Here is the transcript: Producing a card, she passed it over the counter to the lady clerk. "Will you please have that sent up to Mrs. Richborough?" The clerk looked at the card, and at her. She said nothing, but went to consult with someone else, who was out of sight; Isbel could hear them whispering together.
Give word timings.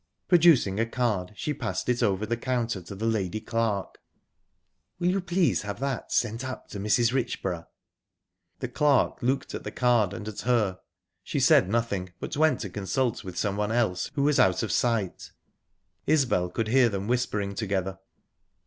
Producing 0.27 0.79
a 0.79 0.85
card, 0.87 1.31
she 1.35 1.53
passed 1.53 1.87
it 1.87 2.01
over 2.01 2.25
the 2.25 2.35
counter 2.35 2.81
to 2.81 2.95
the 2.95 3.05
lady 3.05 3.39
clerk. 3.39 3.99
"Will 4.97 5.09
you 5.09 5.21
please 5.21 5.61
have 5.61 5.79
that 5.79 6.11
sent 6.11 6.43
up 6.43 6.67
to 6.69 6.79
Mrs. 6.79 7.13
Richborough?" 7.13 7.67
The 8.61 8.67
clerk 8.67 9.21
looked 9.21 9.53
at 9.53 9.63
the 9.63 9.69
card, 9.69 10.15
and 10.15 10.27
at 10.27 10.39
her. 10.41 10.79
She 11.23 11.39
said 11.39 11.69
nothing, 11.69 12.13
but 12.19 12.35
went 12.35 12.61
to 12.61 12.69
consult 12.71 13.23
with 13.23 13.37
someone 13.37 13.71
else, 13.71 14.09
who 14.15 14.23
was 14.23 14.39
out 14.39 14.63
of 14.63 14.71
sight; 14.71 15.33
Isbel 16.07 16.49
could 16.49 16.69
hear 16.69 16.89
them 16.89 17.05
whispering 17.05 17.53
together. 17.53 17.99